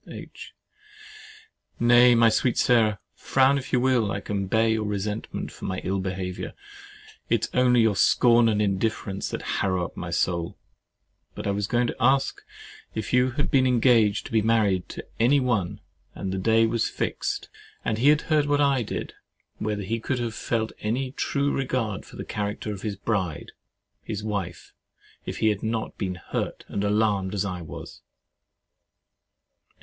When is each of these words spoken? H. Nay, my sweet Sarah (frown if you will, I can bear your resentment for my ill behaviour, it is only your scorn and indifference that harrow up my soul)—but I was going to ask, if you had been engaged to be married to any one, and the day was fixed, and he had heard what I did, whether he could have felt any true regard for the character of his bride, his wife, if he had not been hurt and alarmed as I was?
H. 0.07 0.55
Nay, 1.79 2.15
my 2.15 2.29
sweet 2.29 2.57
Sarah 2.57 2.97
(frown 3.13 3.59
if 3.59 3.71
you 3.71 3.79
will, 3.79 4.11
I 4.11 4.19
can 4.19 4.47
bear 4.47 4.67
your 4.67 4.83
resentment 4.83 5.51
for 5.51 5.65
my 5.65 5.77
ill 5.83 5.99
behaviour, 5.99 6.53
it 7.29 7.43
is 7.45 7.51
only 7.53 7.81
your 7.81 7.95
scorn 7.95 8.49
and 8.49 8.59
indifference 8.63 9.29
that 9.29 9.43
harrow 9.61 9.85
up 9.85 9.95
my 9.95 10.09
soul)—but 10.09 11.45
I 11.45 11.51
was 11.51 11.67
going 11.67 11.85
to 11.85 11.95
ask, 11.99 12.41
if 12.95 13.13
you 13.13 13.29
had 13.37 13.51
been 13.51 13.67
engaged 13.67 14.25
to 14.25 14.31
be 14.31 14.41
married 14.41 14.89
to 14.89 15.05
any 15.19 15.39
one, 15.39 15.81
and 16.15 16.31
the 16.33 16.39
day 16.39 16.65
was 16.65 16.89
fixed, 16.89 17.49
and 17.85 17.99
he 17.99 18.07
had 18.09 18.21
heard 18.21 18.47
what 18.47 18.59
I 18.59 18.81
did, 18.81 19.13
whether 19.59 19.83
he 19.83 19.99
could 19.99 20.17
have 20.17 20.33
felt 20.33 20.71
any 20.79 21.11
true 21.11 21.51
regard 21.51 22.07
for 22.07 22.15
the 22.15 22.25
character 22.25 22.73
of 22.73 22.81
his 22.81 22.95
bride, 22.95 23.51
his 24.01 24.23
wife, 24.23 24.73
if 25.27 25.37
he 25.37 25.49
had 25.49 25.61
not 25.61 25.95
been 25.99 26.15
hurt 26.15 26.65
and 26.69 26.83
alarmed 26.83 27.35
as 27.35 27.45
I 27.45 27.61
was? 27.61 28.01